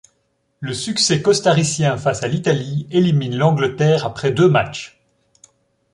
[0.61, 4.99] Le succès costaricien face à l'Italie élimine l'Angleterre après deux matchs.